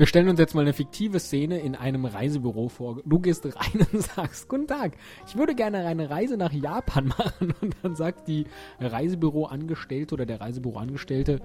Wir 0.00 0.06
stellen 0.06 0.30
uns 0.30 0.38
jetzt 0.38 0.54
mal 0.54 0.62
eine 0.62 0.72
fiktive 0.72 1.20
Szene 1.20 1.58
in 1.58 1.74
einem 1.74 2.06
Reisebüro 2.06 2.70
vor. 2.70 3.02
Du 3.04 3.18
gehst 3.18 3.44
rein 3.44 3.86
und 3.92 4.00
sagst, 4.00 4.48
guten 4.48 4.66
Tag, 4.66 4.92
ich 5.26 5.36
würde 5.36 5.54
gerne 5.54 5.84
eine 5.84 6.08
Reise 6.08 6.38
nach 6.38 6.52
Japan 6.52 7.08
machen. 7.18 7.52
Und 7.60 7.76
dann 7.82 7.94
sagt 7.96 8.26
die 8.26 8.46
Reisebüroangestellte 8.80 10.14
oder 10.14 10.24
der 10.24 10.40
Reisebüroangestellte, 10.40 11.40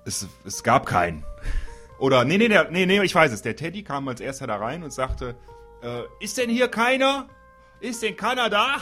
es, 0.06 0.28
es 0.46 0.62
gab 0.62 0.86
keinen. 0.86 1.24
Oder, 2.00 2.26
nee, 2.26 2.38
nee, 2.38 2.48
der, 2.48 2.72
nee, 2.72 2.86
nee, 2.86 3.02
ich 3.04 3.16
weiß 3.16 3.32
es. 3.32 3.42
Der 3.42 3.56
Teddy 3.56 3.84
kam 3.84 4.08
als 4.08 4.20
erster 4.22 4.48
da 4.48 4.58
rein 4.58 4.84
und 4.84 4.92
sagte, 4.92 5.36
äh, 5.82 6.02
ist 6.20 6.38
denn 6.38 6.50
hier 6.50 6.68
keiner? 6.68 7.28
Ist 7.80 8.04
denn 8.04 8.16
keiner 8.16 8.50
da? 8.50 8.78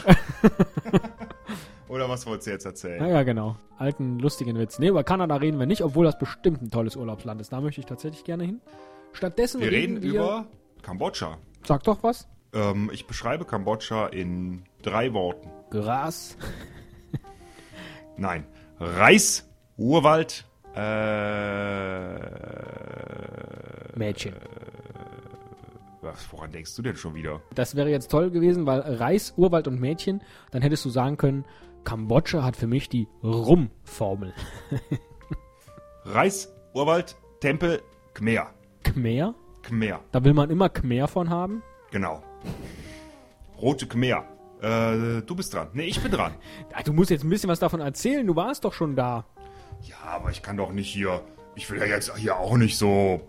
Oder 1.88 2.08
was 2.08 2.26
wolltest 2.26 2.46
du 2.46 2.50
jetzt 2.50 2.64
erzählen? 2.64 3.00
Ja, 3.00 3.08
ja, 3.08 3.22
genau. 3.22 3.56
Alten, 3.78 4.18
lustigen 4.18 4.58
Witz. 4.58 4.78
Nee, 4.78 4.88
über 4.88 5.04
Kanada 5.04 5.36
reden 5.36 5.58
wir 5.58 5.66
nicht, 5.66 5.82
obwohl 5.82 6.04
das 6.06 6.18
bestimmt 6.18 6.62
ein 6.62 6.70
tolles 6.70 6.96
Urlaubsland 6.96 7.40
ist. 7.40 7.52
Da 7.52 7.60
möchte 7.60 7.80
ich 7.80 7.86
tatsächlich 7.86 8.24
gerne 8.24 8.44
hin. 8.44 8.60
Stattdessen 9.12 9.60
Wir 9.60 9.70
reden 9.70 10.02
wir... 10.02 10.10
über 10.10 10.46
Kambodscha. 10.82 11.38
Sag 11.66 11.82
doch 11.84 12.02
was. 12.02 12.28
Ähm, 12.52 12.90
ich 12.92 13.06
beschreibe 13.06 13.44
Kambodscha 13.44 14.06
in 14.06 14.64
drei 14.82 15.12
Worten. 15.12 15.50
Gras. 15.70 16.36
Nein. 18.16 18.46
Reis, 18.78 19.48
Urwald, 19.76 20.46
äh, 20.74 22.18
Mädchen. 23.98 24.34
was, 26.02 26.26
woran 26.32 26.52
denkst 26.52 26.74
du 26.76 26.82
denn 26.82 26.96
schon 26.96 27.14
wieder? 27.14 27.40
Das 27.54 27.74
wäre 27.76 27.88
jetzt 27.90 28.10
toll 28.10 28.30
gewesen, 28.30 28.66
weil 28.66 28.80
Reis, 28.80 29.32
Urwald 29.36 29.68
und 29.68 29.80
Mädchen, 29.80 30.22
dann 30.50 30.62
hättest 30.62 30.84
du 30.84 30.90
sagen 30.90 31.16
können, 31.16 31.44
Kambodscha 31.84 32.42
hat 32.42 32.56
für 32.56 32.66
mich 32.66 32.88
die 32.88 33.08
Rum-Formel. 33.22 34.32
Reis, 36.04 36.52
Urwald, 36.74 37.16
Tempel, 37.40 37.82
Khmer. 38.14 38.50
Khmer? 38.82 39.34
Khmer, 39.62 40.00
Da 40.12 40.24
will 40.24 40.34
man 40.34 40.50
immer 40.50 40.68
Khmer 40.68 41.08
von 41.08 41.30
haben. 41.30 41.62
genau. 41.90 42.22
Rote 43.60 43.86
Khmer. 43.86 44.24
Äh, 44.60 45.22
du 45.22 45.34
bist 45.36 45.54
dran. 45.54 45.68
Nee, 45.72 45.84
ich 45.84 46.02
bin 46.02 46.10
dran. 46.10 46.34
Ja, 46.72 46.82
du 46.84 46.92
musst 46.92 47.10
jetzt 47.10 47.24
ein 47.24 47.30
bisschen 47.30 47.48
was 47.48 47.60
davon 47.60 47.80
erzählen, 47.80 48.26
du 48.26 48.34
warst 48.36 48.64
doch 48.64 48.72
schon 48.74 48.94
da. 48.96 49.24
Ja, 49.88 49.96
aber 50.06 50.30
ich 50.30 50.42
kann 50.42 50.56
doch 50.56 50.72
nicht 50.72 50.92
hier. 50.92 51.22
Ich 51.54 51.70
will 51.70 51.78
ja 51.78 51.86
jetzt 51.86 52.14
hier 52.16 52.36
auch 52.36 52.56
nicht 52.56 52.76
so. 52.78 53.20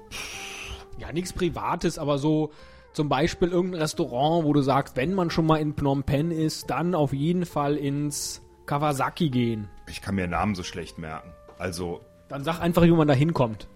Ja, 0.97 1.11
nichts 1.11 1.33
Privates, 1.33 1.97
aber 1.99 2.17
so 2.17 2.51
zum 2.93 3.09
Beispiel 3.09 3.49
irgendein 3.49 3.81
Restaurant, 3.81 4.45
wo 4.45 4.53
du 4.53 4.61
sagst, 4.61 4.95
wenn 4.95 5.13
man 5.13 5.29
schon 5.29 5.45
mal 5.45 5.57
in 5.57 5.73
Phnom 5.75 6.03
Penh 6.03 6.31
ist, 6.31 6.69
dann 6.69 6.95
auf 6.95 7.11
jeden 7.13 7.45
Fall 7.45 7.75
ins 7.75 8.41
Kawasaki 8.65 9.29
gehen. 9.29 9.67
Ich 9.87 10.01
kann 10.01 10.15
mir 10.15 10.27
Namen 10.27 10.55
so 10.55 10.63
schlecht 10.63 10.97
merken. 10.97 11.31
Also 11.57 12.01
Dann 12.29 12.43
sag 12.43 12.59
einfach, 12.61 12.83
wie 12.83 12.91
man 12.91 13.07
da 13.07 13.13
hinkommt. 13.13 13.67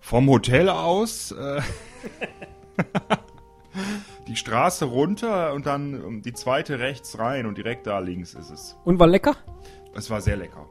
vom 0.00 0.28
Hotel 0.28 0.68
aus. 0.68 1.30
Äh, 1.32 1.62
die 4.28 4.36
Straße 4.36 4.84
runter 4.84 5.52
und 5.54 5.66
dann 5.66 5.94
ähm, 5.94 6.22
die 6.22 6.32
zweite 6.32 6.78
rechts 6.78 7.18
rein 7.18 7.46
und 7.46 7.56
direkt 7.58 7.86
da 7.86 8.00
links 8.00 8.34
ist 8.34 8.50
es. 8.50 8.76
Und 8.84 8.98
war 8.98 9.06
lecker? 9.06 9.36
Es 9.94 10.10
war 10.10 10.20
sehr 10.20 10.36
lecker. 10.36 10.66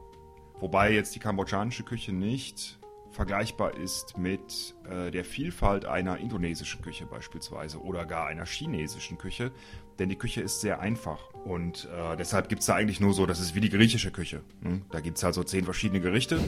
Wobei 0.64 0.94
jetzt 0.94 1.14
die 1.14 1.18
kambodschanische 1.18 1.82
Küche 1.82 2.14
nicht 2.14 2.78
vergleichbar 3.10 3.76
ist 3.76 4.16
mit 4.16 4.74
äh, 4.90 5.10
der 5.10 5.22
Vielfalt 5.22 5.84
einer 5.84 6.16
indonesischen 6.16 6.80
Küche 6.80 7.04
beispielsweise 7.04 7.82
oder 7.82 8.06
gar 8.06 8.28
einer 8.28 8.46
chinesischen 8.46 9.18
Küche, 9.18 9.52
denn 9.98 10.08
die 10.08 10.16
Küche 10.16 10.40
ist 10.40 10.62
sehr 10.62 10.80
einfach 10.80 11.34
und 11.44 11.86
äh, 11.94 12.16
deshalb 12.16 12.48
gibt's 12.48 12.64
da 12.64 12.76
eigentlich 12.76 12.98
nur 12.98 13.12
so, 13.12 13.26
das 13.26 13.40
ist 13.40 13.54
wie 13.54 13.60
die 13.60 13.68
griechische 13.68 14.10
Küche. 14.10 14.40
Hm? 14.62 14.86
Da 14.90 15.00
gibt's 15.00 15.22
halt 15.22 15.34
so 15.34 15.44
zehn 15.44 15.66
verschiedene 15.66 16.00
Gerichte 16.00 16.40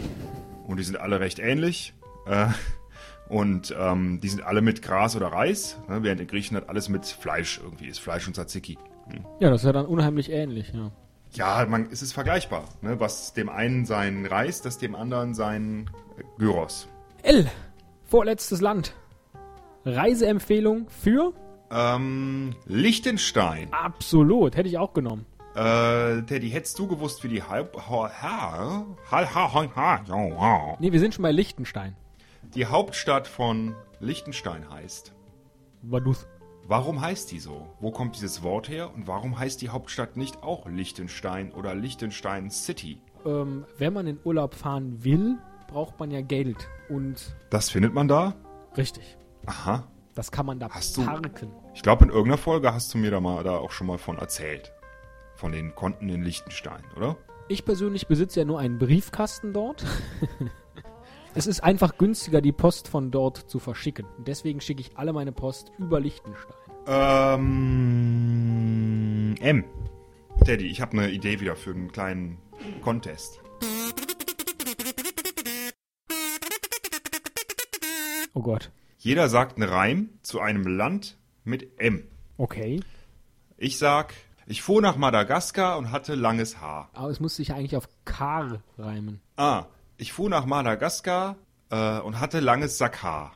und 0.66 0.78
die 0.78 0.84
sind 0.84 0.96
alle 0.96 1.20
recht 1.20 1.38
ähnlich 1.38 1.92
äh, 2.24 2.46
und 3.28 3.76
ähm, 3.78 4.20
die 4.22 4.30
sind 4.30 4.40
alle 4.40 4.62
mit 4.62 4.80
Gras 4.80 5.14
oder 5.14 5.26
Reis, 5.26 5.78
ne? 5.90 6.02
während 6.02 6.22
in 6.22 6.26
Griechenland 6.26 6.70
alles 6.70 6.88
mit 6.88 7.04
Fleisch 7.04 7.60
irgendwie 7.62 7.88
ist, 7.88 7.98
Fleisch 7.98 8.26
und 8.26 8.32
Tzatziki. 8.32 8.78
Ja, 9.40 9.50
das 9.50 9.60
ist 9.60 9.66
ja 9.66 9.72
dann 9.74 9.84
unheimlich 9.84 10.30
ähnlich, 10.30 10.72
ja. 10.72 10.90
Ja, 11.36 11.66
man, 11.68 11.88
es 11.92 12.00
ist 12.00 12.14
vergleichbar. 12.14 12.64
Ne? 12.80 12.98
Was 12.98 13.34
dem 13.34 13.50
einen 13.50 13.84
sein 13.84 14.24
Reis, 14.24 14.62
das 14.62 14.78
dem 14.78 14.94
anderen 14.94 15.34
sein 15.34 15.90
äh, 16.18 16.22
Gyros. 16.38 16.88
L. 17.22 17.46
Vorletztes 18.04 18.62
Land. 18.62 18.94
Reiseempfehlung 19.84 20.88
für? 20.88 21.34
Ähm, 21.70 22.54
Liechtenstein. 22.64 23.70
Absolut, 23.70 24.56
hätte 24.56 24.68
ich 24.70 24.78
auch 24.78 24.94
genommen. 24.94 25.26
Äh, 25.54 26.22
Teddy, 26.22 26.50
hättest 26.50 26.78
du 26.78 26.86
gewusst, 26.86 27.22
wie 27.22 27.28
die 27.28 27.42
Halb... 27.42 27.76
Nee, 30.78 30.92
wir 30.92 31.00
sind 31.00 31.14
schon 31.14 31.22
bei 31.22 31.32
Liechtenstein. 31.32 31.96
Die 32.54 32.64
Hauptstadt 32.64 33.26
von 33.26 33.74
Liechtenstein 34.00 34.70
heißt. 34.70 35.12
Vaduz. 35.82 36.26
Warum 36.68 37.00
heißt 37.00 37.30
die 37.30 37.38
so? 37.38 37.68
Wo 37.80 37.90
kommt 37.92 38.16
dieses 38.16 38.42
Wort 38.42 38.68
her? 38.68 38.92
Und 38.92 39.06
warum 39.06 39.38
heißt 39.38 39.62
die 39.62 39.68
Hauptstadt 39.68 40.16
nicht 40.16 40.42
auch 40.42 40.66
Liechtenstein 40.68 41.52
oder 41.52 41.74
Liechtenstein 41.74 42.50
City? 42.50 43.00
Ähm, 43.24 43.64
wenn 43.78 43.92
man 43.92 44.06
in 44.08 44.18
Urlaub 44.24 44.54
fahren 44.54 45.04
will, 45.04 45.38
braucht 45.68 45.98
man 46.00 46.10
ja 46.10 46.22
Geld. 46.22 46.68
Und 46.88 47.36
Das 47.50 47.70
findet 47.70 47.94
man 47.94 48.08
da? 48.08 48.34
richtig, 48.76 49.16
Aha. 49.46 49.84
das 50.14 50.30
kann 50.32 50.44
man 50.44 50.58
da 50.58 50.68
Hast 50.70 50.96
du- 50.96 51.04
parken. 51.04 51.50
Ich 51.74 51.82
glaube, 51.82 52.04
in 52.04 52.10
irgendeiner 52.10 52.36
Folge 52.38 52.72
hast 52.74 52.92
du 52.92 52.98
mir 52.98 53.10
da 53.10 53.20
mal 53.20 53.42
da 53.44 53.56
auch 53.58 53.70
schon 53.70 53.86
mal 53.86 53.98
von 53.98 54.18
erzählt. 54.18 54.72
Von 55.36 55.52
den 55.52 55.74
Konten 55.74 56.08
in 56.08 56.22
Liechtenstein, 56.22 56.82
oder? 56.96 57.16
Ich 57.48 57.64
persönlich 57.64 58.06
besitze 58.08 58.40
ja 58.40 58.44
nur 58.46 58.58
einen 58.58 58.78
Briefkasten 58.78 59.52
dort. 59.52 59.84
es 61.36 61.46
ist 61.46 61.62
einfach 61.62 61.98
günstiger, 61.98 62.40
die 62.40 62.52
Post 62.52 62.88
von 62.88 63.10
dort 63.10 63.36
zu 63.50 63.58
verschicken. 63.58 64.06
Und 64.16 64.26
deswegen 64.26 64.62
schicke 64.62 64.80
ich 64.80 64.96
alle 64.96 65.12
meine 65.12 65.32
Post 65.32 65.70
über 65.78 66.00
Liechtenstein. 66.00 66.56
Ähm. 66.86 67.44
M. 69.40 69.64
Teddy, 70.44 70.66
ich 70.66 70.80
habe 70.80 70.92
eine 70.92 71.10
Idee 71.10 71.40
wieder 71.40 71.54
für 71.54 71.72
einen 71.72 71.92
kleinen 71.92 72.38
Contest. 72.82 73.42
Oh 78.32 78.40
Gott. 78.40 78.70
Jeder 78.96 79.28
sagt 79.28 79.56
einen 79.56 79.68
Reim 79.68 80.08
zu 80.22 80.40
einem 80.40 80.66
Land 80.66 81.18
mit 81.44 81.78
M. 81.78 82.08
Okay. 82.38 82.80
Ich 83.58 83.76
sag, 83.76 84.14
ich 84.46 84.62
fuhr 84.62 84.80
nach 84.80 84.96
Madagaskar 84.96 85.76
und 85.76 85.92
hatte 85.92 86.14
langes 86.14 86.62
Haar. 86.62 86.88
Aber 86.94 87.10
es 87.10 87.20
muss 87.20 87.36
sich 87.36 87.52
eigentlich 87.52 87.76
auf 87.76 87.90
Kar 88.06 88.62
reimen. 88.78 89.20
Ah, 89.36 89.66
ich 89.98 90.12
fuhr 90.12 90.28
nach 90.28 90.46
Madagaskar 90.46 91.36
äh, 91.70 91.98
und 92.00 92.20
hatte 92.20 92.40
langes 92.40 92.78
Sackhaar. 92.78 93.32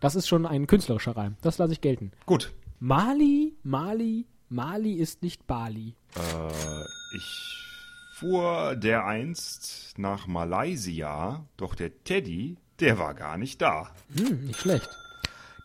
Das 0.00 0.14
ist 0.14 0.28
schon 0.28 0.46
ein 0.46 0.66
künstlerischer 0.66 1.16
Reim. 1.16 1.36
Das 1.42 1.58
lasse 1.58 1.72
ich 1.72 1.80
gelten. 1.80 2.12
Gut. 2.26 2.52
Mali, 2.78 3.54
Mali, 3.62 4.26
Mali 4.48 4.94
ist 4.94 5.22
nicht 5.22 5.46
Bali. 5.46 5.94
Äh, 6.16 7.16
ich 7.16 7.66
fuhr 8.14 8.76
der 8.76 9.04
einst 9.06 9.98
nach 9.98 10.26
Malaysia, 10.26 11.44
doch 11.56 11.74
der 11.74 12.02
Teddy, 12.04 12.56
der 12.80 12.98
war 12.98 13.14
gar 13.14 13.36
nicht 13.36 13.60
da. 13.60 13.90
Hm, 14.16 14.46
nicht 14.46 14.60
schlecht. 14.60 14.88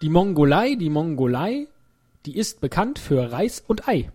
Die 0.02 0.10
Mongolei, 0.10 0.76
die 0.76 0.90
Mongolei, 0.90 1.68
die 2.26 2.38
ist 2.38 2.60
bekannt 2.60 3.00
für 3.00 3.32
Reis 3.32 3.64
und 3.66 3.88
Ei. 3.88 4.12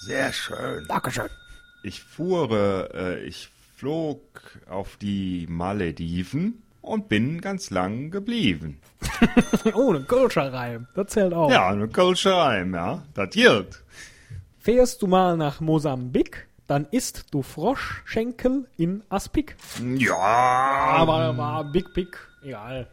Sehr 0.00 0.32
schön. 0.32 0.84
Dankeschön. 0.88 1.28
Ich 1.82 2.00
fuhre, 2.02 2.90
äh, 2.94 3.24
ich 3.24 3.48
flog 3.76 4.20
auf 4.68 4.96
die 4.96 5.46
Malediven 5.48 6.62
und 6.80 7.08
bin 7.08 7.40
ganz 7.40 7.70
lang 7.70 8.10
geblieben. 8.10 8.80
Oh, 9.74 9.92
ein 9.92 10.06
Kölscher 10.06 10.52
Reim. 10.52 10.86
Das 10.94 11.08
zählt 11.08 11.34
auch. 11.34 11.50
Ja, 11.50 11.68
eine 11.68 11.88
Kölsche 11.88 12.32
Reim, 12.36 12.72
ja, 12.74 13.02
das 13.14 13.30
gilt. 13.30 13.82
Fährst 14.58 15.02
du 15.02 15.06
mal 15.06 15.36
nach 15.36 15.60
Mosambik, 15.60 16.48
dann 16.66 16.86
isst 16.90 17.26
du 17.32 17.42
Froschschenkel 17.42 18.68
in 18.76 19.02
Aspik. 19.08 19.56
Ja, 19.96 20.16
Aber 20.16 21.36
war 21.36 21.64
Big 21.64 21.92
Big, 21.94 22.16
egal. 22.44 22.88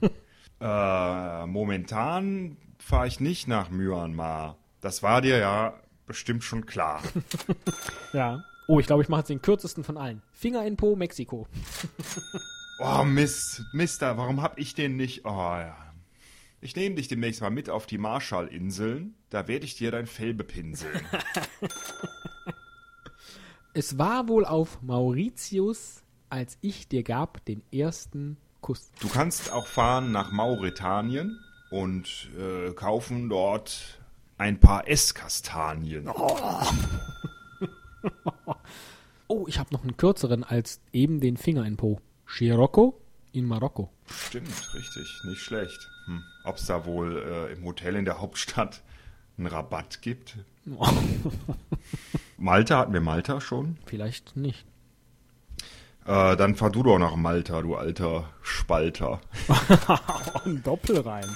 äh, 0.60 1.46
momentan 1.46 2.56
fahre 2.78 3.06
ich 3.08 3.20
nicht 3.20 3.48
nach 3.48 3.70
Myanmar. 3.70 4.56
Das 4.80 5.02
war 5.02 5.20
dir 5.20 5.38
ja 5.38 5.74
bestimmt 6.10 6.44
schon 6.44 6.66
klar. 6.66 7.02
Ja. 8.12 8.44
Oh, 8.66 8.78
ich 8.80 8.86
glaube, 8.86 9.02
ich 9.02 9.08
mache 9.08 9.20
jetzt 9.20 9.30
den 9.30 9.42
kürzesten 9.42 9.84
von 9.84 9.96
allen. 9.96 10.22
Finger 10.32 10.64
in 10.66 10.76
Po, 10.76 10.96
Mexiko. 10.96 11.46
Oh, 12.82 13.04
Mist, 13.04 13.62
Mister, 13.74 14.16
warum 14.16 14.40
hab 14.40 14.58
ich 14.58 14.74
den 14.74 14.96
nicht? 14.96 15.26
Oh, 15.26 15.28
ja. 15.28 15.76
Ich 16.62 16.74
nehme 16.76 16.94
dich 16.94 17.08
demnächst 17.08 17.42
mal 17.42 17.50
mit 17.50 17.68
auf 17.68 17.86
die 17.86 17.98
Marshallinseln. 17.98 19.16
Da 19.28 19.48
werde 19.48 19.66
ich 19.66 19.74
dir 19.74 19.90
dein 19.90 20.06
Fell 20.06 20.32
bepinseln. 20.32 20.98
Es 23.72 23.98
war 23.98 24.26
wohl 24.26 24.44
auf 24.44 24.82
Mauritius, 24.82 26.02
als 26.28 26.58
ich 26.60 26.88
dir 26.88 27.04
gab 27.04 27.44
den 27.44 27.62
ersten 27.72 28.36
Kuss. 28.60 28.90
Du 29.00 29.08
kannst 29.08 29.52
auch 29.52 29.68
fahren 29.68 30.10
nach 30.10 30.32
Mauretanien 30.32 31.38
und 31.70 32.30
äh, 32.36 32.72
kaufen 32.72 33.28
dort 33.28 33.99
ein 34.40 34.58
paar 34.58 34.88
Esskastanien. 34.88 36.08
Oh, 39.28 39.46
ich 39.46 39.58
habe 39.58 39.70
noch 39.72 39.82
einen 39.82 39.98
kürzeren 39.98 40.44
als 40.44 40.80
eben 40.94 41.20
den 41.20 41.36
Finger 41.36 41.66
in 41.66 41.76
Po. 41.76 42.00
Scirocco 42.26 42.98
in 43.32 43.44
Marokko. 43.44 43.90
Stimmt, 44.06 44.74
richtig, 44.74 45.20
nicht 45.24 45.42
schlecht. 45.42 45.90
Hm. 46.06 46.22
Ob 46.44 46.56
es 46.56 46.64
da 46.64 46.86
wohl 46.86 47.18
äh, 47.18 47.52
im 47.52 47.64
Hotel 47.66 47.96
in 47.96 48.06
der 48.06 48.22
Hauptstadt 48.22 48.82
einen 49.36 49.46
Rabatt 49.46 50.00
gibt? 50.00 50.38
Malta 52.38 52.78
hatten 52.78 52.94
wir 52.94 53.02
Malta 53.02 53.42
schon. 53.42 53.76
Vielleicht 53.84 54.36
nicht. 54.36 54.64
Äh, 56.06 56.36
dann 56.36 56.54
fahr 56.54 56.70
du 56.70 56.82
doch 56.82 56.98
nach 56.98 57.14
Malta, 57.14 57.60
du 57.60 57.74
alter 57.74 58.30
Spalter. 58.40 59.20
Oh, 59.48 59.54
ein 60.46 60.62
Doppelreim. 60.62 61.28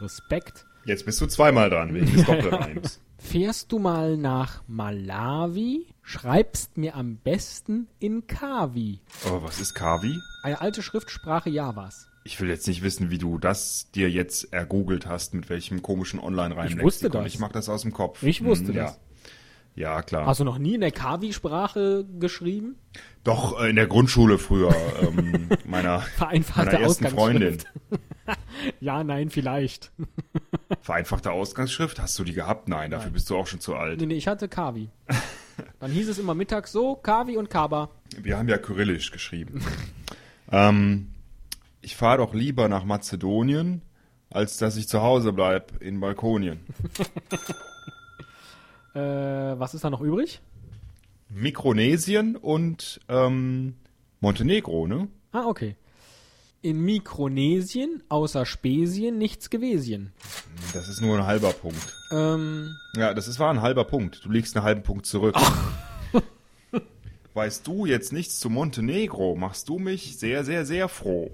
Respekt. 0.00 0.66
Jetzt 0.84 1.04
bist 1.04 1.20
du 1.20 1.26
zweimal 1.26 1.70
dran 1.70 1.94
wegen 1.94 2.12
des 2.12 2.24
Doppelreims. 2.24 3.00
Fährst 3.18 3.70
du 3.70 3.78
mal 3.78 4.16
nach 4.16 4.62
Malawi, 4.66 5.86
schreibst 6.02 6.78
mir 6.78 6.94
am 6.96 7.16
besten 7.16 7.86
in 7.98 8.26
Kawi. 8.26 9.00
Oh, 9.26 9.42
was 9.42 9.60
ist 9.60 9.74
Kavi? 9.74 10.18
Eine 10.42 10.60
alte 10.60 10.82
Schriftsprache 10.82 11.50
Javas. 11.50 12.06
Ich 12.24 12.40
will 12.40 12.48
jetzt 12.48 12.66
nicht 12.66 12.82
wissen, 12.82 13.10
wie 13.10 13.18
du 13.18 13.38
das 13.38 13.90
dir 13.94 14.10
jetzt 14.10 14.52
ergoogelt 14.52 15.06
hast, 15.06 15.34
mit 15.34 15.48
welchem 15.50 15.82
komischen 15.82 16.18
Online-Reim. 16.18 16.68
Ich 16.68 16.82
wusste 16.82 17.10
das. 17.10 17.26
Ich 17.26 17.38
mach 17.38 17.52
das 17.52 17.68
aus 17.68 17.82
dem 17.82 17.92
Kopf. 17.92 18.22
Ich 18.22 18.42
wusste 18.44 18.68
Hm, 18.68 18.74
das. 18.74 18.92
Ja. 18.92 18.96
Ja, 19.74 20.02
klar. 20.02 20.26
Hast 20.26 20.40
du 20.40 20.44
noch 20.44 20.58
nie 20.58 20.74
in 20.74 20.80
der 20.80 20.90
Kawi-Sprache 20.90 22.04
geschrieben? 22.18 22.76
Doch, 23.24 23.60
äh, 23.60 23.70
in 23.70 23.76
der 23.76 23.86
Grundschule 23.86 24.38
früher, 24.38 24.74
ähm, 25.00 25.48
meiner, 25.64 26.00
Vereinfachte 26.00 26.72
meiner 26.72 26.80
ersten 26.80 27.08
Freundin. 27.08 27.58
Ja, 28.78 29.02
nein, 29.02 29.30
vielleicht. 29.30 29.90
Vereinfachte 30.82 31.32
Ausgangsschrift, 31.32 32.00
hast 32.00 32.16
du 32.18 32.22
die 32.22 32.32
gehabt? 32.32 32.68
Nein, 32.68 32.92
dafür 32.92 33.10
bist 33.10 33.28
du 33.28 33.36
auch 33.36 33.48
schon 33.48 33.58
zu 33.58 33.74
alt. 33.74 33.98
Nee, 33.98 34.06
nee, 34.06 34.14
ich 34.14 34.28
hatte 34.28 34.48
Kavi. 34.48 34.88
Dann 35.80 35.90
hieß 35.90 36.08
es 36.08 36.18
immer 36.18 36.34
mittags 36.34 36.70
so, 36.70 36.94
Kavi 36.94 37.36
und 37.36 37.50
Kaba. 37.50 37.90
Wir 38.16 38.38
haben 38.38 38.48
ja 38.48 38.58
Kyrillisch 38.58 39.10
geschrieben. 39.10 39.64
ähm, 40.52 41.08
ich 41.80 41.96
fahre 41.96 42.18
doch 42.18 42.34
lieber 42.34 42.68
nach 42.68 42.84
Mazedonien, 42.84 43.82
als 44.30 44.58
dass 44.58 44.76
ich 44.76 44.86
zu 44.86 45.02
Hause 45.02 45.32
bleib 45.32 45.82
in 45.82 45.98
Balkonien. 45.98 46.60
Äh, 48.94 48.98
was 49.00 49.74
ist 49.74 49.84
da 49.84 49.90
noch 49.90 50.00
übrig? 50.00 50.40
Mikronesien 51.28 52.36
und 52.36 53.00
ähm, 53.08 53.76
Montenegro, 54.20 54.86
ne? 54.86 55.08
Ah, 55.32 55.46
okay. 55.46 55.76
In 56.62 56.80
Mikronesien, 56.84 58.02
außer 58.08 58.44
Spesien, 58.44 59.16
nichts 59.16 59.48
gewesen. 59.48 60.12
Das 60.74 60.88
ist 60.88 61.00
nur 61.00 61.16
ein 61.16 61.26
halber 61.26 61.52
Punkt. 61.52 61.96
Ähm, 62.10 62.76
Ja, 62.96 63.14
das 63.14 63.28
ist, 63.28 63.38
war 63.38 63.50
ein 63.50 63.62
halber 63.62 63.84
Punkt. 63.84 64.24
Du 64.24 64.30
liegst 64.30 64.56
einen 64.56 64.64
halben 64.64 64.82
Punkt 64.82 65.06
zurück. 65.06 65.36
Weißt 67.34 67.66
du 67.66 67.86
jetzt 67.86 68.12
nichts 68.12 68.40
zu 68.40 68.50
Montenegro, 68.50 69.36
machst 69.36 69.68
du 69.68 69.78
mich 69.78 70.18
sehr, 70.18 70.44
sehr, 70.44 70.66
sehr 70.66 70.88
froh. 70.88 71.30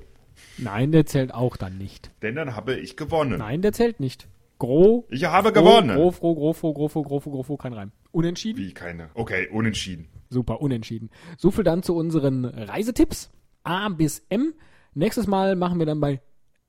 nein, 0.59 0.92
der 0.92 1.07
zählt 1.07 1.33
auch 1.33 1.57
dann 1.57 1.79
nicht. 1.79 2.11
Denn 2.23 2.35
dann 2.35 2.55
habe 2.55 2.77
ich 2.77 2.97
gewonnen. 2.97 3.38
Nein, 3.38 3.62
der 3.62 3.73
zählt 3.73 3.99
nicht. 3.99 4.29
Gro. 4.59 5.07
Ich 5.11 5.25
habe 5.25 5.53
Gro, 5.53 5.62
gewonnen. 5.62 5.97
Gro, 5.97 6.11
fro, 6.11 6.35
grofo, 6.35 6.73
grofo, 6.73 7.03
grofo, 7.03 7.31
grofo, 7.31 7.57
kein 7.57 7.73
Reim. 7.73 7.92
Unentschieden? 8.12 8.59
Wie 8.59 8.73
keine. 8.73 9.11
Okay, 9.14 9.49
unentschieden. 9.49 10.09
Super, 10.29 10.61
unentschieden. 10.61 11.11
So 11.37 11.51
viel 11.51 11.64
dann 11.64 11.83
zu 11.83 11.95
unseren 11.95 12.45
Reisetipps. 12.45 13.31
A 13.64 13.88
bis 13.88 14.25
M. 14.29 14.55
Nächstes 14.95 15.27
Mal 15.27 15.57
machen 15.57 15.79
wir 15.79 15.87
dann 15.87 16.01
bei 16.01 16.21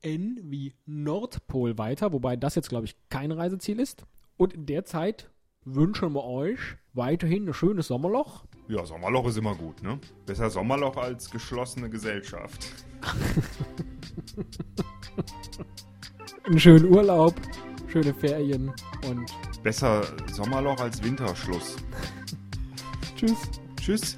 N 0.01 0.39
wie 0.43 0.73
Nordpol 0.85 1.77
weiter, 1.77 2.11
wobei 2.13 2.35
das 2.35 2.55
jetzt, 2.55 2.69
glaube 2.69 2.85
ich, 2.85 2.95
kein 3.09 3.31
Reiseziel 3.31 3.79
ist. 3.79 4.05
Und 4.35 4.53
in 4.53 4.65
der 4.65 4.83
Zeit 4.85 5.29
wünschen 5.63 6.13
wir 6.13 6.23
euch 6.25 6.59
weiterhin 6.93 7.47
ein 7.47 7.53
schönes 7.53 7.87
Sommerloch. 7.87 8.45
Ja, 8.67 8.85
Sommerloch 8.85 9.27
ist 9.27 9.37
immer 9.37 9.55
gut, 9.55 9.81
ne? 9.81 9.99
Besser 10.25 10.49
Sommerloch 10.49 10.97
als 10.97 11.29
geschlossene 11.31 11.89
Gesellschaft. 11.89 12.67
Einen 16.43 16.59
schönen 16.59 16.85
Urlaub, 16.85 17.35
schöne 17.87 18.13
Ferien 18.13 18.71
und 19.07 19.31
Besser 19.63 20.03
Sommerloch 20.31 20.79
als 20.79 21.03
Winterschluss. 21.03 21.75
tschüss. 23.15 23.37
Tschüss. 23.81 24.15